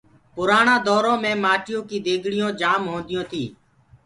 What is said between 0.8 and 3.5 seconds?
دورو مي مآٽيو ڪي ديگڙيونٚ جآم هونديونٚ تي۔